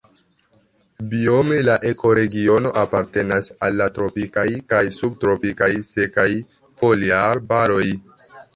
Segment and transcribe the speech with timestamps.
[1.09, 6.29] Biome la ekoregiono apartenas al la tropikaj kaj subtropikaj sekaj
[6.83, 7.87] foliarbaroj.